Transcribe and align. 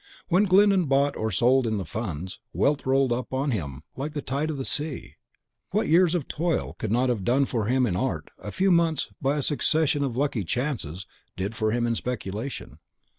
When 0.29 0.45
Glyndon 0.45 0.87
bought 0.87 1.15
or 1.15 1.29
sold 1.29 1.67
in 1.67 1.77
the 1.77 1.85
funds, 1.85 2.39
wealth 2.53 2.87
rolled 2.87 3.11
upon 3.11 3.51
him 3.51 3.83
like 3.95 4.13
the 4.15 4.21
tide 4.23 4.49
of 4.49 4.59
a 4.59 4.65
sea; 4.65 5.13
what 5.69 5.87
years 5.87 6.15
of 6.15 6.27
toil 6.27 6.73
could 6.79 6.91
not 6.91 7.09
have 7.09 7.23
done 7.23 7.45
for 7.45 7.65
him 7.67 7.85
in 7.85 7.95
art, 7.95 8.31
a 8.39 8.51
few 8.51 8.71
months, 8.71 9.09
by 9.21 9.37
a 9.37 9.43
succession 9.43 10.03
of 10.03 10.17
lucky 10.17 10.43
chances, 10.43 11.05
did 11.37 11.53
for 11.53 11.69
him 11.69 11.85
in 11.85 11.93
speculation. 11.93 12.79